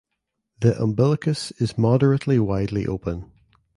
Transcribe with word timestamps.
The 0.61 0.81
umbilicus 0.81 1.51
is 1.59 1.77
moderately 1.77 2.39
widely 2.39 2.87
open. 2.87 3.31